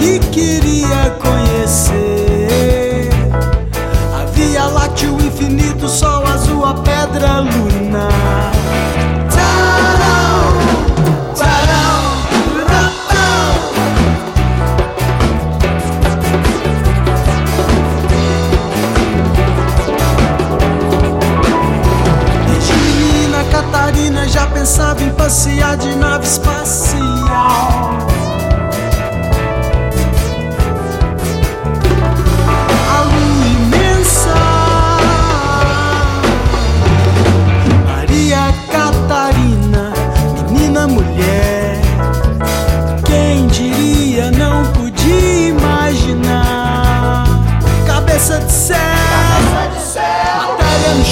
que 0.00 0.18
queria 0.30 1.10
conhecer. 1.20 3.10
A 4.18 4.24
Via 4.32 4.64
Láctea, 4.64 5.12
o 5.12 5.20
infinito, 5.20 5.86
sol 5.88 6.26
azul, 6.26 6.64
a 6.64 6.74
pedra 6.74 7.40
lunar. 7.40 8.52
Tarão, 9.30 10.54
tarão. 11.36 12.00
Catarina 23.50 24.28
já 24.28 24.46
pensava 24.46 25.02
em 25.02 25.10
passear 25.10 25.76
de 25.76 25.94
nave 25.96 26.24
espacial. 26.24 27.69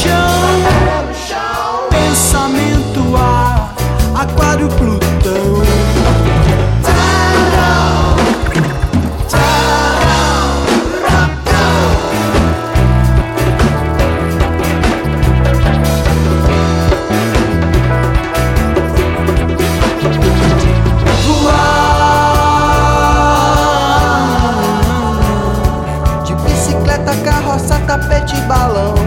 chão, 0.00 1.88
pensamento 1.90 3.16
a, 3.16 3.68
aquário 4.22 4.68
Plutão. 4.68 5.60
Voar 24.60 26.24
de 26.24 26.34
bicicleta, 26.36 27.14
carroça, 27.22 27.78
tapete, 27.86 28.36
balão. 28.42 28.99